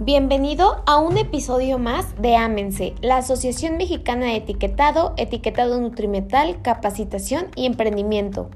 Bienvenido 0.00 0.80
a 0.86 0.98
un 0.98 1.18
episodio 1.18 1.80
más 1.80 2.22
de 2.22 2.36
Ámense, 2.36 2.94
la 3.02 3.16
Asociación 3.16 3.76
Mexicana 3.78 4.26
de 4.26 4.36
Etiquetado, 4.36 5.12
Etiquetado 5.16 5.80
Nutrimental, 5.80 6.62
Capacitación 6.62 7.46
y 7.56 7.66
Emprendimiento. 7.66 8.48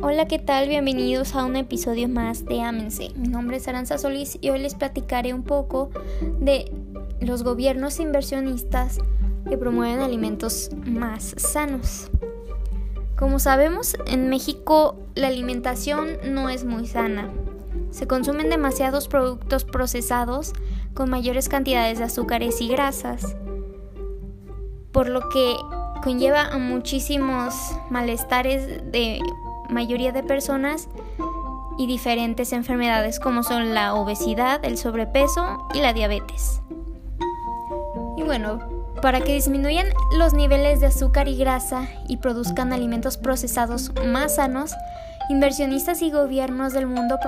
Hola, 0.00 0.26
¿qué 0.26 0.38
tal? 0.38 0.70
Bienvenidos 0.70 1.34
a 1.34 1.44
un 1.44 1.56
episodio 1.56 2.08
más 2.08 2.46
de 2.46 2.62
Ámense. 2.62 3.10
Mi 3.16 3.28
nombre 3.28 3.58
es 3.58 3.68
Aranza 3.68 3.98
Solís 3.98 4.38
y 4.40 4.48
hoy 4.48 4.60
les 4.60 4.74
platicaré 4.74 5.34
un 5.34 5.42
poco 5.42 5.90
de 6.40 6.72
los 7.20 7.42
gobiernos 7.42 8.00
inversionistas 8.00 8.98
que 9.48 9.58
promueven 9.58 10.00
alimentos 10.00 10.70
más 10.84 11.34
sanos. 11.38 12.10
Como 13.16 13.38
sabemos, 13.38 13.96
en 14.06 14.28
México 14.28 14.96
la 15.14 15.28
alimentación 15.28 16.18
no 16.24 16.48
es 16.48 16.64
muy 16.64 16.86
sana. 16.86 17.30
Se 17.90 18.06
consumen 18.06 18.50
demasiados 18.50 19.06
productos 19.06 19.64
procesados 19.64 20.52
con 20.94 21.10
mayores 21.10 21.48
cantidades 21.48 21.98
de 21.98 22.04
azúcares 22.04 22.60
y 22.60 22.68
grasas, 22.68 23.36
por 24.90 25.08
lo 25.08 25.28
que 25.28 25.56
conlleva 26.02 26.42
a 26.42 26.58
muchísimos 26.58 27.54
malestares 27.90 28.90
de 28.90 29.20
mayoría 29.70 30.12
de 30.12 30.22
personas 30.22 30.88
y 31.78 31.86
diferentes 31.86 32.52
enfermedades 32.52 33.18
como 33.18 33.42
son 33.42 33.74
la 33.74 33.94
obesidad, 33.94 34.64
el 34.64 34.76
sobrepeso 34.76 35.66
y 35.72 35.80
la 35.80 35.92
diabetes. 35.92 36.60
Y 38.16 38.22
bueno, 38.22 38.73
para 39.04 39.20
que 39.20 39.34
disminuyan 39.34 39.88
los 40.16 40.32
niveles 40.32 40.80
de 40.80 40.86
azúcar 40.86 41.28
y 41.28 41.36
grasa 41.36 41.88
y 42.08 42.16
produzcan 42.16 42.72
alimentos 42.72 43.18
procesados 43.18 43.92
más 44.06 44.36
sanos, 44.36 44.72
inversionistas 45.28 46.00
y 46.00 46.10
gobiernos 46.10 46.72
del 46.72 46.86
mundo 46.86 47.20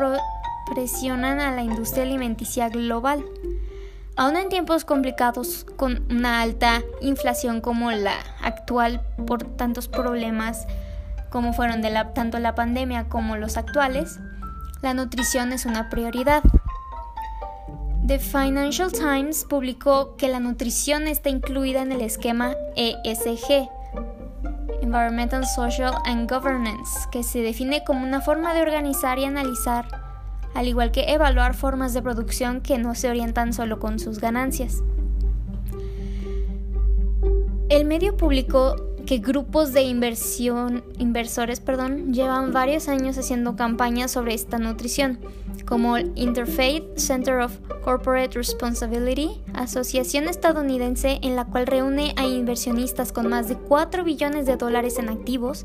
presionan 0.72 1.38
a 1.38 1.52
la 1.52 1.62
industria 1.62 2.04
alimenticia 2.04 2.70
global. 2.70 3.22
Aún 4.16 4.36
en 4.36 4.48
tiempos 4.48 4.86
complicados 4.86 5.66
con 5.76 6.06
una 6.10 6.40
alta 6.40 6.80
inflación 7.02 7.60
como 7.60 7.92
la 7.92 8.14
actual 8.40 9.02
por 9.26 9.44
tantos 9.44 9.86
problemas 9.86 10.66
como 11.28 11.52
fueron 11.52 11.82
de 11.82 11.90
la, 11.90 12.14
tanto 12.14 12.38
la 12.38 12.54
pandemia 12.54 13.10
como 13.10 13.36
los 13.36 13.58
actuales, 13.58 14.18
la 14.80 14.94
nutrición 14.94 15.52
es 15.52 15.66
una 15.66 15.90
prioridad. 15.90 16.42
The 18.06 18.20
Financial 18.20 18.92
Times 18.92 19.44
publicó 19.48 20.14
que 20.16 20.28
la 20.28 20.38
nutrición 20.38 21.08
está 21.08 21.28
incluida 21.28 21.82
en 21.82 21.90
el 21.90 22.02
esquema 22.02 22.54
ESG, 22.76 23.68
Environmental, 24.80 25.44
Social 25.44 25.92
and 26.04 26.30
Governance, 26.30 27.08
que 27.10 27.24
se 27.24 27.40
define 27.40 27.82
como 27.82 28.04
una 28.04 28.20
forma 28.20 28.54
de 28.54 28.62
organizar 28.62 29.18
y 29.18 29.24
analizar, 29.24 29.88
al 30.54 30.68
igual 30.68 30.92
que 30.92 31.12
evaluar 31.12 31.54
formas 31.54 31.94
de 31.94 32.02
producción 32.02 32.60
que 32.60 32.78
no 32.78 32.94
se 32.94 33.10
orientan 33.10 33.52
solo 33.52 33.80
con 33.80 33.98
sus 33.98 34.20
ganancias. 34.20 34.84
El 37.68 37.86
medio 37.86 38.16
publicó 38.16 38.76
que 39.04 39.18
grupos 39.18 39.72
de 39.72 39.82
inversión, 39.82 40.84
inversores 40.98 41.58
perdón, 41.58 42.12
llevan 42.12 42.52
varios 42.52 42.88
años 42.88 43.18
haciendo 43.18 43.56
campañas 43.56 44.12
sobre 44.12 44.34
esta 44.34 44.58
nutrición, 44.58 45.18
como 45.66 45.96
el 45.96 46.12
Interfaith 46.14 46.96
Center 46.96 47.40
of 47.40 47.58
Corporate 47.84 48.34
Responsibility, 48.34 49.42
asociación 49.52 50.28
estadounidense 50.28 51.18
en 51.22 51.36
la 51.36 51.44
cual 51.44 51.66
reúne 51.66 52.14
a 52.16 52.24
inversionistas 52.24 53.12
con 53.12 53.28
más 53.28 53.48
de 53.48 53.56
4 53.56 54.04
billones 54.04 54.46
de 54.46 54.56
dólares 54.56 54.98
en 54.98 55.08
activos, 55.08 55.64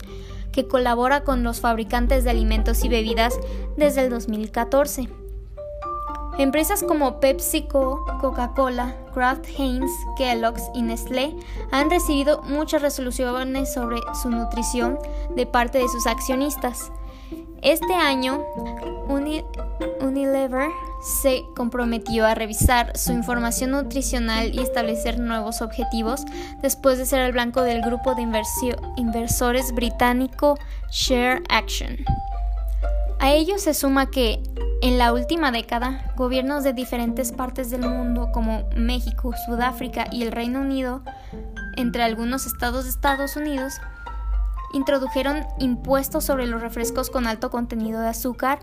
que 0.52 0.68
colabora 0.68 1.24
con 1.24 1.44
los 1.44 1.62
fabricantes 1.62 2.24
de 2.24 2.32
alimentos 2.32 2.84
y 2.84 2.90
bebidas 2.90 3.40
desde 3.78 4.04
el 4.04 4.10
2014. 4.10 5.08
Empresas 6.38 6.84
como 6.84 7.20
PepsiCo, 7.20 8.06
Coca-Cola, 8.20 8.96
Kraft 9.14 9.46
Heinz, 9.58 9.92
Kellogg's 10.18 10.64
y 10.74 10.82
Nestlé 10.82 11.36
han 11.72 11.90
recibido 11.90 12.42
muchas 12.44 12.82
resoluciones 12.82 13.74
sobre 13.74 14.00
su 14.22 14.30
nutrición 14.30 14.98
de 15.36 15.46
parte 15.46 15.78
de 15.78 15.88
sus 15.88 16.08
accionistas. 16.08 16.92
Este 17.62 17.94
año, 17.94 18.44
Unilever 20.00 20.70
se 21.02 21.44
comprometió 21.56 22.26
a 22.26 22.36
revisar 22.36 22.98
su 22.98 23.12
información 23.12 23.72
nutricional 23.72 24.54
y 24.54 24.60
establecer 24.60 25.20
nuevos 25.20 25.62
objetivos 25.62 26.26
después 26.62 26.98
de 26.98 27.06
ser 27.06 27.22
el 27.22 27.32
blanco 27.32 27.62
del 27.62 27.82
grupo 27.82 28.16
de 28.16 28.22
inversores 28.98 29.74
británico 29.74 30.58
Share 30.92 31.42
Action. 31.50 31.98
A 33.20 33.32
ello 33.32 33.60
se 33.60 33.74
suma 33.74 34.10
que 34.10 34.42
en 34.82 34.98
la 34.98 35.14
última 35.14 35.52
década, 35.52 36.12
gobiernos 36.16 36.64
de 36.64 36.74
diferentes 36.74 37.32
partes 37.32 37.70
del 37.70 37.82
mundo 37.82 38.30
como 38.34 38.68
México, 38.76 39.32
Sudáfrica 39.46 40.08
y 40.12 40.24
el 40.24 40.32
Reino 40.32 40.62
Unido, 40.62 41.04
entre 41.78 42.02
algunos 42.02 42.48
estados 42.48 42.86
de 42.86 42.90
Estados 42.90 43.36
Unidos, 43.36 43.74
introdujeron 44.74 45.46
impuestos 45.60 46.24
sobre 46.24 46.48
los 46.48 46.62
refrescos 46.62 47.12
con 47.12 47.28
alto 47.28 47.52
contenido 47.52 48.02
de 48.02 48.08
azúcar, 48.08 48.58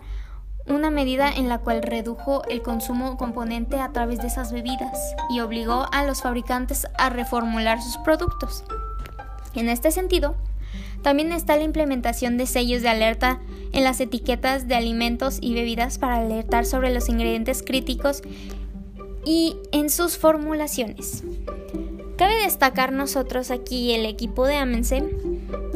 una 0.70 0.90
medida 0.90 1.30
en 1.30 1.48
la 1.48 1.58
cual 1.58 1.82
redujo 1.82 2.42
el 2.48 2.62
consumo 2.62 3.16
componente 3.16 3.80
a 3.80 3.92
través 3.92 4.20
de 4.20 4.28
esas 4.28 4.52
bebidas 4.52 4.98
y 5.30 5.40
obligó 5.40 5.86
a 5.92 6.04
los 6.04 6.22
fabricantes 6.22 6.86
a 6.96 7.10
reformular 7.10 7.82
sus 7.82 7.96
productos. 7.98 8.64
En 9.54 9.68
este 9.68 9.90
sentido, 9.90 10.36
también 11.02 11.32
está 11.32 11.56
la 11.56 11.64
implementación 11.64 12.36
de 12.36 12.46
sellos 12.46 12.82
de 12.82 12.88
alerta 12.88 13.40
en 13.72 13.84
las 13.84 14.00
etiquetas 14.00 14.68
de 14.68 14.74
alimentos 14.74 15.38
y 15.40 15.54
bebidas 15.54 15.98
para 15.98 16.16
alertar 16.16 16.66
sobre 16.66 16.92
los 16.92 17.08
ingredientes 17.08 17.62
críticos 17.62 18.22
y 19.24 19.56
en 19.72 19.90
sus 19.90 20.18
formulaciones. 20.18 21.22
Cabe 22.16 22.34
destacar 22.42 22.92
nosotros 22.92 23.50
aquí 23.50 23.94
el 23.94 24.06
equipo 24.06 24.46
de 24.46 24.56
Amense 24.56 25.04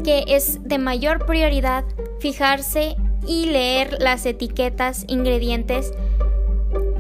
que 0.03 0.25
es 0.27 0.63
de 0.65 0.79
mayor 0.79 1.27
prioridad 1.27 1.85
fijarse 2.21 2.97
y 3.27 3.47
leer 3.47 3.99
las 4.00 4.27
etiquetas, 4.27 5.05
ingredientes 5.09 5.93